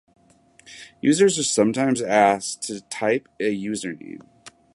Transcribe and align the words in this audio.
Users 1.01 1.37
are 1.37 1.43
sometimes 1.43 2.01
asked 2.01 2.63
to 2.63 2.81
type 2.81 3.27
a 3.39 3.55
username. 3.55 4.23